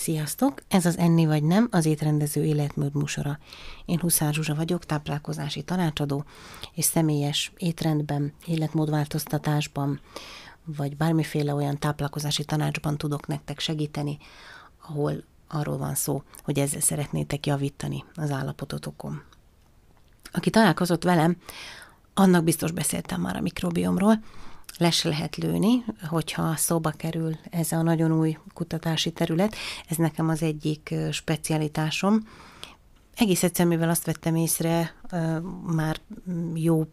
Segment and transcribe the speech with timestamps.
[0.00, 0.62] Sziasztok!
[0.68, 3.38] Ez az Enni vagy Nem, az étrendező életmód musora.
[3.84, 6.24] Én Huszár Zsuzsa vagyok, táplálkozási tanácsadó,
[6.72, 10.00] és személyes étrendben, életmódváltoztatásban,
[10.64, 14.18] vagy bármiféle olyan táplálkozási tanácsban tudok nektek segíteni,
[14.86, 19.22] ahol arról van szó, hogy ezzel szeretnétek javítani az állapototokon.
[20.32, 21.36] Aki találkozott velem,
[22.14, 24.22] annak biztos beszéltem már a mikrobiomról,
[24.78, 29.56] le se lehet lőni, hogyha szóba kerül ez a nagyon új kutatási terület.
[29.88, 32.28] Ez nekem az egyik specialitásom.
[33.14, 34.94] Egész egyszerűen, mivel azt vettem észre
[35.66, 36.00] már
[36.54, 36.86] jó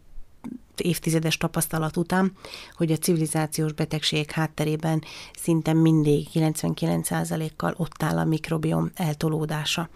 [0.76, 2.32] évtizedes tapasztalat után,
[2.72, 5.02] hogy a civilizációs betegségek hátterében
[5.38, 9.88] szinte mindig 99%-kal ott áll a mikrobiom eltolódása.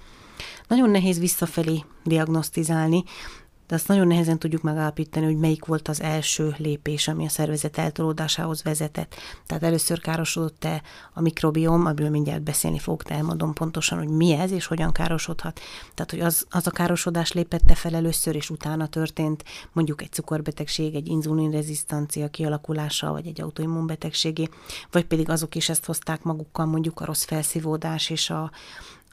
[0.69, 3.05] Nagyon nehéz visszafelé diagnosztizálni,
[3.73, 7.79] de azt nagyon nehezen tudjuk megállapítani, hogy melyik volt az első lépés, ami a szervezet
[7.79, 9.15] eltolódásához vezetett.
[9.47, 14.51] Tehát először károsodott-e a mikrobiom, amiből mindjárt beszélni fogok, de elmondom pontosan, hogy mi ez,
[14.51, 15.61] és hogyan károsodhat.
[15.95, 20.95] Tehát, hogy az, az a károsodás lépette fel először, és utána történt mondjuk egy cukorbetegség,
[20.95, 24.49] egy inzulinrezisztancia kialakulása, vagy egy autoimmunbetegségé,
[24.91, 28.51] vagy pedig azok is ezt hozták magukkal, mondjuk a rossz felszívódás és a,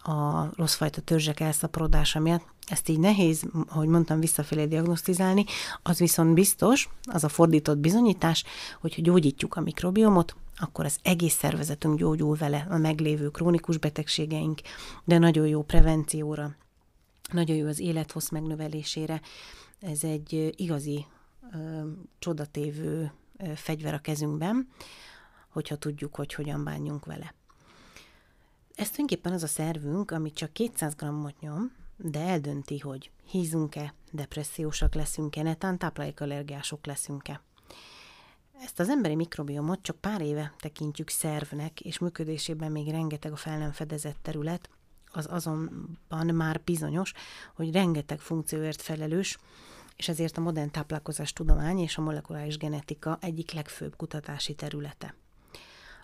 [0.03, 2.45] a rosszfajta törzsek elszaporodása miatt.
[2.67, 5.45] Ezt így nehéz, ahogy mondtam, visszafelé diagnosztizálni,
[5.83, 8.44] az viszont biztos, az a fordított bizonyítás,
[8.81, 14.61] hogyha gyógyítjuk a mikrobiomot, akkor az egész szervezetünk gyógyul vele, a meglévő krónikus betegségeink,
[15.03, 16.55] de nagyon jó prevencióra,
[17.31, 19.22] nagyon jó az élethossz megnövelésére.
[19.80, 21.05] Ez egy igazi
[21.53, 21.58] ö,
[22.20, 24.67] csodatévő ö, fegyver a kezünkben,
[25.50, 27.33] hogyha tudjuk, hogy hogyan bánjunk vele.
[28.80, 34.94] Ez tulajdonképpen az a szervünk, ami csak 200 grammot nyom, de eldönti, hogy hízunk-e, depressziósak
[34.94, 37.42] leszünk-e, netán táplálékallergiások leszünk-e.
[38.64, 43.58] Ezt az emberi mikrobiomot csak pár éve tekintjük szervnek, és működésében még rengeteg a fel
[43.58, 44.70] nem fedezett terület,
[45.12, 47.14] az azonban már bizonyos,
[47.56, 49.38] hogy rengeteg funkcióért felelős,
[49.96, 55.16] és ezért a modern táplálkozás tudomány és a molekuláris genetika egyik legfőbb kutatási területe.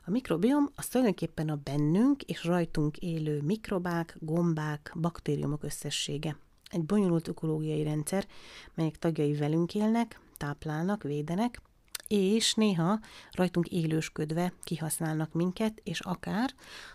[0.07, 6.37] A mikrobiom az tulajdonképpen a bennünk és rajtunk élő mikrobák, gombák, baktériumok összessége.
[6.69, 8.27] Egy bonyolult ökológiai rendszer,
[8.73, 11.61] melyek tagjai velünk élnek, táplálnak, védenek,
[12.07, 12.99] és néha
[13.31, 16.53] rajtunk élősködve kihasználnak minket, és akár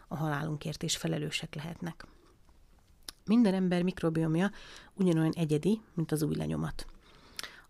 [0.09, 2.07] a halálunkért is felelősek lehetnek.
[3.25, 4.51] Minden ember mikrobiomja
[4.95, 6.87] ugyanolyan egyedi, mint az új lenyomat.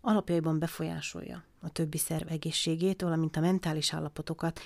[0.01, 4.59] Alapjaiban befolyásolja a többi szerv egészségét, valamint a mentális állapotokat,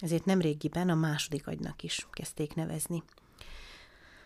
[0.00, 3.02] ezért nem régiben a második agynak is kezdték nevezni.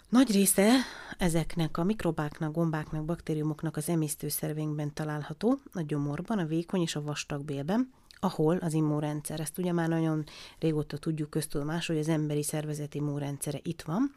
[0.09, 0.71] Nagy része
[1.19, 7.45] ezeknek a mikrobáknak, gombáknak, baktériumoknak az emésztőszervénkben található, a gyomorban, a vékony és a vastag
[7.45, 10.25] bélben, ahol az immunrendszer, ezt ugye már nagyon
[10.59, 14.15] régóta tudjuk köztudomás, hogy az emberi szervezet immunrendszere itt van.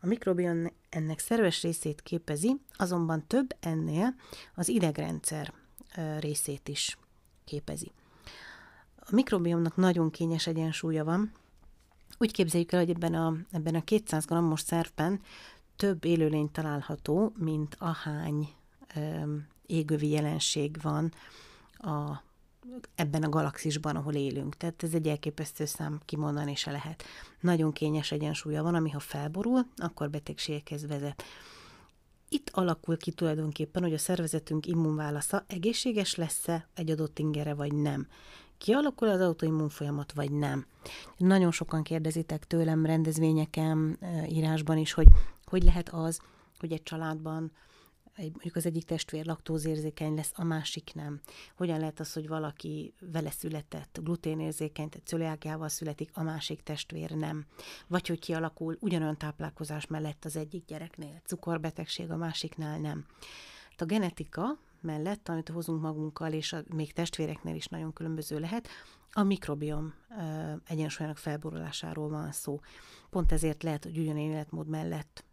[0.00, 4.14] A mikrobiom ennek szerves részét képezi, azonban több ennél
[4.54, 5.52] az idegrendszer
[6.20, 6.98] részét is
[7.44, 7.92] képezi.
[9.10, 11.32] A mikrobiomnak nagyon kényes egyensúlya van.
[12.18, 15.20] Úgy képzeljük el, hogy ebben a, ebben a 200 grammos szervben
[15.76, 18.48] több élőlény található, mint ahány
[18.96, 21.12] um, égövi jelenség van
[21.72, 22.22] a,
[22.94, 24.56] ebben a galaxisban, ahol élünk.
[24.56, 27.04] Tehát ez egy elképesztő szám kimondani se lehet.
[27.40, 31.22] Nagyon kényes egyensúlya van, ami ha felborul, akkor betegségekhez vezet.
[32.28, 38.06] Itt alakul ki tulajdonképpen, hogy a szervezetünk immunválasza egészséges lesz-e egy adott ingere, vagy nem
[38.58, 40.66] kialakul az autoimmun folyamat, vagy nem.
[41.16, 43.98] Nagyon sokan kérdezitek tőlem rendezvényeken,
[44.28, 45.06] írásban is, hogy
[45.44, 46.20] hogy lehet az,
[46.58, 47.52] hogy egy családban
[48.14, 51.20] egy, mondjuk az egyik testvér laktózérzékeny lesz, a másik nem.
[51.56, 57.46] Hogyan lehet az, hogy valaki vele született, gluténérzékeny, tehát cöliákiával születik, a másik testvér nem.
[57.86, 63.06] Vagy hogy kialakul ugyanolyan táplálkozás mellett az egyik gyereknél, cukorbetegség, a másiknál nem.
[63.62, 68.68] Tehát a genetika mellett, amit hozunk magunkkal, és a, még testvéreknél is nagyon különböző lehet,
[69.12, 69.94] a mikrobiom
[70.66, 72.60] egyensúlyának felborulásáról van szó.
[73.10, 75.24] Pont ezért lehet, hogy ugyanilyen életmód mellett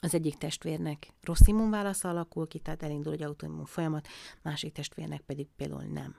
[0.00, 4.08] az egyik testvérnek rossz immunválasza alakul ki, tehát elindul egy autoimmun folyamat,
[4.42, 6.16] másik testvérnek pedig például nem.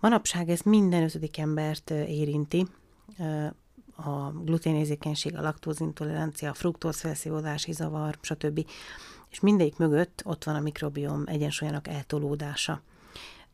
[0.00, 2.66] Manapság ez minden ötödik embert érinti,
[3.96, 8.66] a gluténérzékenység, a laktózintolerancia, a fruktózfelszívódási zavar, stb
[9.32, 12.80] és mindegyik mögött ott van a mikrobiom egyensúlyának eltolódása.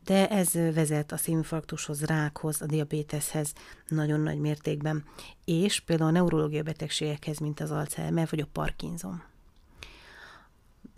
[0.03, 3.53] De ez vezet a szívinfarktushoz, rákhoz, a diabéteshez
[3.87, 5.03] nagyon nagy mértékben,
[5.45, 9.23] és például a neurológiai betegségekhez, mint az Alzheimer vagy a Parkinson.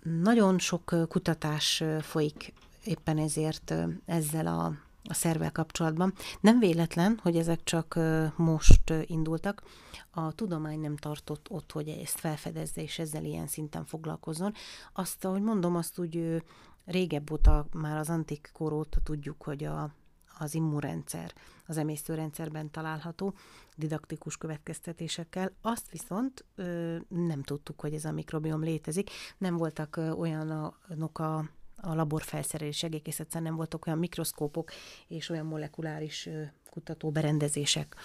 [0.03, 3.73] Nagyon sok kutatás folyik éppen ezért
[4.05, 6.13] ezzel a a szervel kapcsolatban.
[6.39, 7.99] Nem véletlen, hogy ezek csak
[8.35, 9.63] most indultak.
[10.11, 14.53] A tudomány nem tartott ott, hogy ezt felfedezze, és ezzel ilyen szinten foglalkozzon.
[14.93, 16.43] Azt, ahogy mondom, azt úgy
[16.85, 19.93] régebb óta, már az antik kor óta tudjuk, hogy a,
[20.37, 21.33] az immunrendszer
[21.67, 23.33] az emésztőrendszerben található,
[23.75, 25.51] didaktikus következtetésekkel.
[25.61, 29.09] Azt viszont ö, nem tudtuk, hogy ez a mikrobiom létezik.
[29.37, 31.49] Nem voltak ö, olyanok a,
[31.81, 34.71] a laborfelszerelések, egész egyszerűen nem voltak olyan mikroszkópok
[35.07, 37.95] és olyan molekuláris ö, kutató berendezések,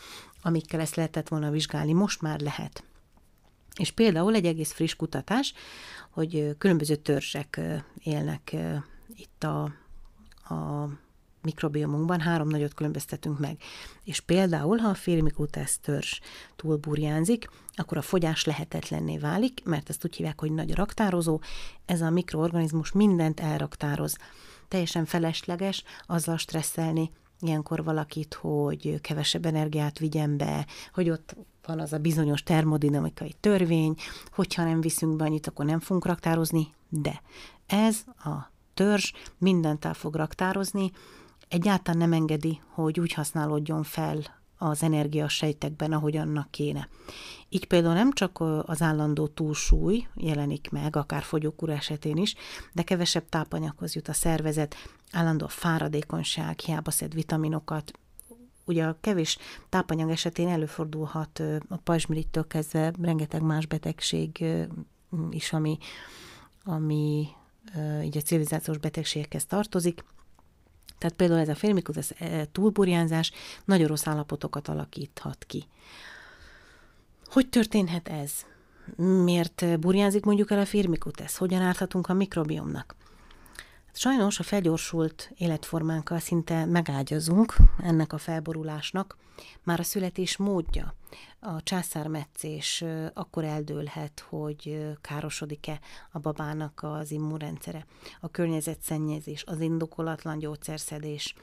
[0.43, 1.93] amikkel ezt lehetett volna vizsgálni.
[1.93, 2.85] Most már lehet.
[3.79, 5.55] És például egy egész friss kutatás,
[6.11, 7.61] hogy különböző törzsek
[8.03, 8.57] élnek
[9.15, 9.63] itt a,
[10.55, 10.89] a
[11.47, 13.57] mikrobiomunkban három nagyot különböztetünk meg.
[14.05, 16.19] És például, ha a firmicutes törzs
[16.57, 21.41] túl burjánzik, akkor a fogyás lehetetlenné válik, mert ezt úgy hívják, hogy nagy raktározó.
[21.85, 24.17] Ez a mikroorganizmus mindent elraktároz.
[24.69, 27.11] Teljesen felesleges azzal stresszelni,
[27.41, 33.95] ilyenkor valakit, hogy kevesebb energiát vigyen be, hogy ott van az a bizonyos termodinamikai törvény,
[34.31, 37.23] hogyha nem viszünk be annyit, akkor nem fogunk raktározni, de
[37.67, 40.93] ez a törzs mindent el fog raktározni,
[41.49, 44.19] egyáltalán nem engedi, hogy úgy használódjon fel
[44.59, 46.89] az energia sejtekben, ahogy annak kéne.
[47.49, 52.35] Így például nem csak az állandó túlsúly jelenik meg, akár fogyókúra esetén is,
[52.73, 54.75] de kevesebb tápanyaghoz jut a szervezet,
[55.13, 57.93] állandó a fáradékonyság, hiába szed vitaminokat,
[58.65, 59.39] ugye a kevés
[59.69, 64.45] tápanyag esetén előfordulhat a pajzsmirittől kezdve rengeteg más betegség
[65.31, 65.79] is, ami,
[66.65, 67.29] ami
[68.03, 70.05] így a civilizációs betegségekhez tartozik,
[70.99, 72.13] tehát például ez a félmikutas
[72.53, 73.33] túlburjánzás
[73.65, 75.67] nagyon rossz állapotokat alakíthat ki.
[77.27, 78.33] Hogy történhet ez?
[79.25, 81.37] Miért burjánzik mondjuk el a firmikutas?
[81.37, 82.95] Hogyan árthatunk a mikrobiomnak?
[83.99, 89.17] Sajnos a felgyorsult életformánkkal szinte megágyazunk ennek a felborulásnak.
[89.63, 90.95] Már a születés módja,
[91.41, 92.85] a császármetszés
[93.15, 97.87] akkor eldőlhet, hogy károsodik-e a babának az immunrendszere.
[98.21, 101.35] A környezetszennyezés, az indokolatlan gyógyszerszedés,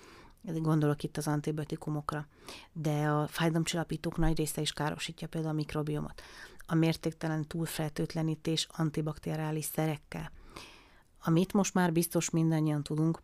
[0.42, 2.28] gondolok itt az antibiotikumokra,
[2.74, 6.22] de a fájdalomcsillapítók nagy része is károsítja például a mikrobiomot.
[6.66, 10.32] A mértéktelen túlfertőtlenítés antibakteriális szerekkel–
[11.24, 13.22] amit most már biztos mindannyian tudunk,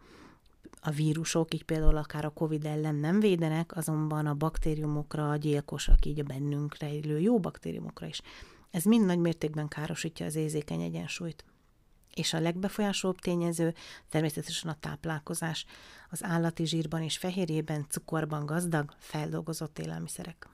[0.81, 6.05] a vírusok, így például akár a COVID ellen nem védenek, azonban a baktériumokra, a gyilkosak,
[6.05, 8.21] így a bennünk rejlő jó baktériumokra is.
[8.71, 11.43] Ez mind nagy mértékben károsítja az érzékeny egyensúlyt.
[12.13, 13.73] És a legbefolyásolóbb tényező
[14.09, 15.65] természetesen a táplálkozás,
[16.09, 20.47] az állati zsírban és fehérjében, cukorban gazdag, feldolgozott élelmiszerek.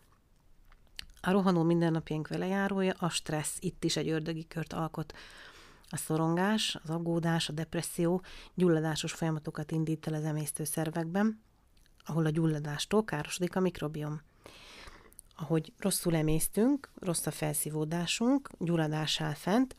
[1.22, 5.14] A rohanó mindennapjaink velejárója, a stressz itt is egy ördögi kört alkot,
[5.90, 8.22] a szorongás, az aggódás, a depresszió
[8.54, 11.42] gyulladásos folyamatokat indít el az emésztőszervekben,
[12.06, 14.22] ahol a gyulladástól károsodik a mikrobiom.
[15.36, 19.76] Ahogy rosszul emésztünk, rossz a felszívódásunk, gyulladás áll fent,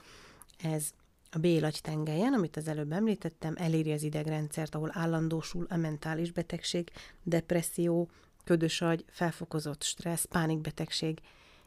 [0.58, 0.90] ez
[1.30, 6.90] a B-lagy tengelyen, amit az előbb említettem, eléri az idegrendszert, ahol állandósul a mentális betegség,
[7.22, 8.10] depresszió,
[8.44, 11.20] ködös agy, felfokozott stressz, pánikbetegség.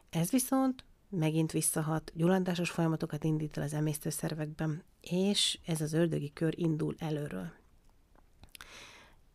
[0.09, 6.53] Ez viszont megint visszahat, gyullandásos folyamatokat indít el az emésztőszervekben, és ez az ördögi kör
[6.57, 7.51] indul előről.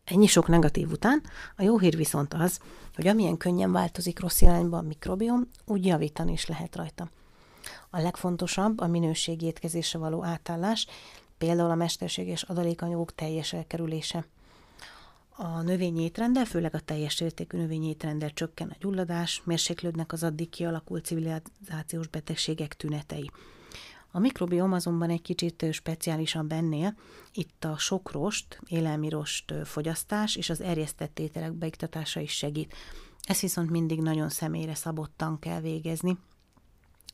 [0.03, 1.21] Ennyi sok negatív után,
[1.55, 2.59] a jó hír viszont az,
[2.95, 7.09] hogy amilyen könnyen változik rossz irányba a mikrobiom, úgy javítani is lehet rajta.
[7.89, 10.87] A legfontosabb a minőségi étkezésre való átállás,
[11.37, 14.25] például a mesterséges adalékanyagok teljes elkerülése–
[15.37, 20.49] a növényi étrendel, főleg a teljes értékű növényi étrendel csökken a gyulladás, mérséklődnek az addig
[20.49, 23.31] kialakult civilizációs betegségek tünetei.
[24.11, 26.95] A mikrobiom azonban egy kicsit speciálisan bennél,
[27.33, 32.73] itt a sokrost, élelmirost fogyasztás és az erjesztett ételek beiktatása is segít.
[33.23, 36.17] Ezt viszont mindig nagyon személyre szabottan kell végezni.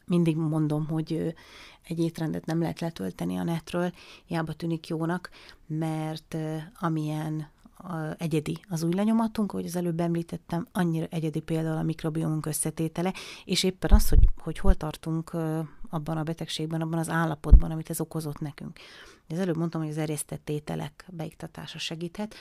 [0.06, 1.36] Mindig mondom, hogy
[1.84, 3.92] egy étrendet nem lehet letölteni a netről,
[4.26, 5.30] hiába tűnik jónak,
[5.68, 6.38] mert
[6.80, 7.50] amilyen
[8.18, 13.14] egyedi az új lenyomatunk, ahogy az előbb említettem, annyira egyedi például a mikrobiomunk összetétele,
[13.46, 15.34] és éppen az, hogy, hogy hol tartunk
[15.90, 18.80] abban a betegségben, abban az állapotban, amit ez okozott nekünk.
[19.30, 22.36] Az előbb mondtam, hogy az erjesztett ételek beiktatása segíthet,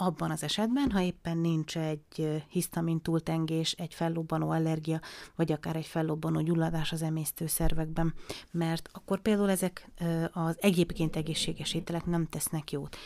[0.00, 5.00] abban az esetben, ha éppen nincs egy hisztamin túltengés, egy fellobbanó allergia,
[5.36, 8.14] vagy akár egy fellobbanó gyulladás az emésztőszervekben,
[8.50, 9.90] mert akkor például ezek
[10.32, 12.96] az egyébként egészséges ételek nem tesznek jót.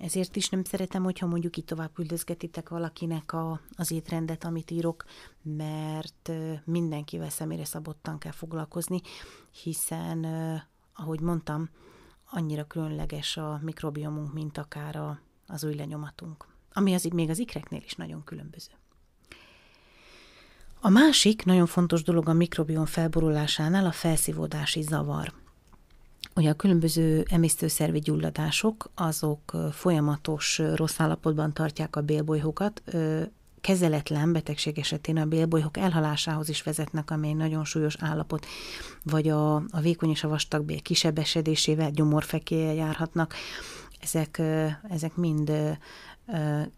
[0.00, 5.04] Ezért is nem szeretem, hogyha mondjuk itt tovább küldözgetitek valakinek a, az étrendet, amit írok,
[5.42, 6.32] mert
[6.64, 9.00] mindenkivel személyre szabottan kell foglalkozni,
[9.62, 10.26] hiszen,
[10.94, 11.68] ahogy mondtam,
[12.30, 16.46] annyira különleges a mikrobiomunk, mint akár a, az új lenyomatunk.
[16.72, 18.70] ami az még az ikreknél is nagyon különböző.
[20.80, 25.39] A másik nagyon fontos dolog a mikrobiom felborulásánál a felszívódási zavar.
[26.34, 32.82] Ugye a különböző emésztőszervi gyulladások, azok folyamatos rossz állapotban tartják a bélbolyhokat,
[33.60, 38.46] kezeletlen betegség esetén a bélbolyhok elhalásához is vezetnek, amely nagyon súlyos állapot,
[39.02, 43.34] vagy a, a vékony és a vastag bél kisebesedésével gyomorfekéje járhatnak.
[44.00, 44.42] Ezek,
[44.88, 45.52] ezek mind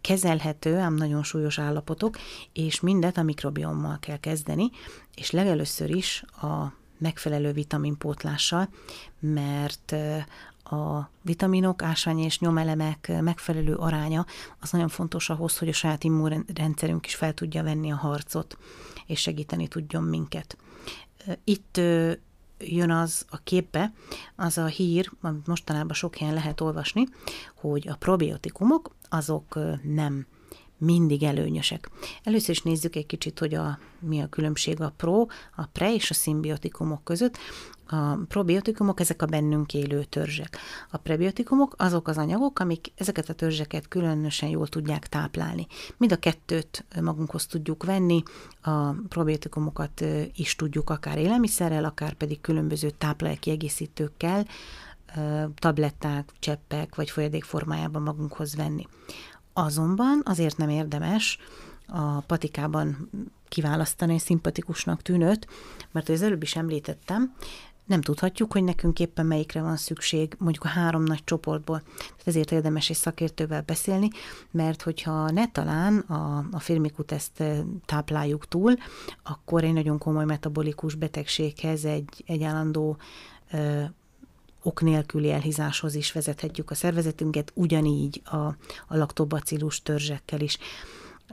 [0.01, 2.17] kezelhető, ám nagyon súlyos állapotok,
[2.53, 4.69] és mindet a mikrobiommal kell kezdeni,
[5.15, 8.69] és legelőször is a megfelelő vitaminpótlással,
[9.19, 9.95] mert
[10.63, 14.25] a vitaminok, ásvány és nyomelemek megfelelő aránya
[14.59, 18.57] az nagyon fontos ahhoz, hogy a saját immunrendszerünk is fel tudja venni a harcot,
[19.05, 20.57] és segíteni tudjon minket.
[21.43, 21.77] Itt
[22.59, 23.93] jön az a képbe,
[24.35, 27.03] az a hír, amit mostanában sok helyen lehet olvasni,
[27.55, 30.25] hogy a probiotikumok azok nem
[30.83, 31.89] mindig előnyösek.
[32.23, 35.25] Először is nézzük egy kicsit, hogy a, mi a különbség a pro,
[35.55, 37.37] a pre és a szimbiotikumok között.
[37.87, 40.57] A probiotikumok ezek a bennünk élő törzsek.
[40.91, 45.67] A prebiotikumok azok az anyagok, amik ezeket a törzseket különösen jól tudják táplálni.
[45.97, 48.23] Mind a kettőt magunkhoz tudjuk venni,
[48.61, 50.03] a probiotikumokat
[50.35, 54.45] is tudjuk akár élelmiszerrel, akár pedig különböző táplálékkiegészítőkkel,
[55.55, 58.87] tabletták, cseppek vagy folyadék formájában magunkhoz venni.
[59.53, 61.37] Azonban azért nem érdemes
[61.87, 63.09] a patikában
[63.47, 65.47] kiválasztani, szimpatikusnak tűnőt,
[65.91, 67.33] mert az előbb is említettem,
[67.85, 71.81] nem tudhatjuk, hogy nekünk éppen melyikre van szükség, mondjuk a három nagy csoportból.
[72.23, 74.09] Ezért érdemes egy szakértővel beszélni,
[74.51, 77.43] mert hogyha ne talán a, a firmikuteszt
[77.85, 78.75] tápláljuk túl,
[79.23, 82.97] akkor egy nagyon komoly metabolikus betegséghez, egy, egy állandó
[84.63, 88.35] ok nélküli elhízáshoz is vezethetjük a szervezetünket, ugyanígy a,
[88.87, 90.57] a laktobacillus törzsekkel is.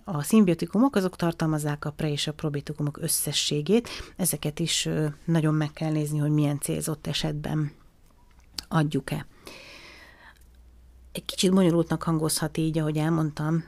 [0.05, 4.89] A szimbiotikumok azok tartalmazzák a pre- és a probiotikumok összességét, ezeket is
[5.25, 7.73] nagyon meg kell nézni, hogy milyen célzott esetben
[8.69, 9.27] adjuk-e.
[11.13, 13.65] Egy kicsit bonyolultnak hangozhat így, ahogy elmondtam,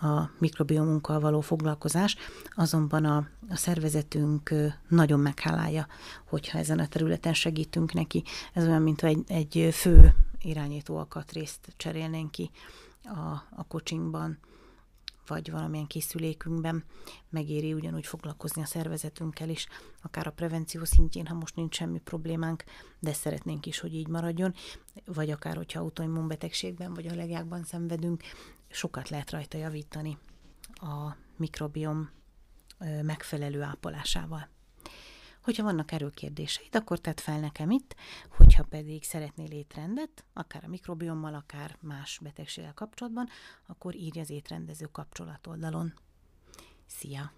[0.00, 2.16] a mikrobiomunkkal való foglalkozás,
[2.50, 3.16] azonban a,
[3.48, 4.54] a szervezetünk
[4.88, 5.86] nagyon meghálálja,
[6.28, 8.24] hogyha ezen a területen segítünk neki.
[8.52, 12.50] Ez olyan, mint egy, egy fő irányító alkatrészt cserélnénk ki
[13.04, 14.38] a, a kocsinkban
[15.26, 16.84] vagy valamilyen készülékünkben
[17.28, 19.66] megéri ugyanúgy foglalkozni a szervezetünkkel is,
[20.02, 22.64] akár a prevenció szintjén, ha most nincs semmi problémánk,
[23.00, 24.54] de szeretnénk is, hogy így maradjon,
[25.04, 28.22] vagy akár, hogyha autoimmunbetegségben vagy allergiákban szenvedünk,
[28.68, 30.18] sokat lehet rajta javítani
[30.74, 32.10] a mikrobiom
[33.02, 34.48] megfelelő ápolásával.
[35.46, 37.94] Hogyha vannak erről kérdéseid, akkor tedd fel nekem itt,
[38.28, 43.28] hogyha pedig szeretnél étrendet, akár a mikrobiommal, akár más betegséggel kapcsolatban,
[43.66, 45.94] akkor írj az étrendező kapcsolatoldalon.
[46.86, 47.32] Szia!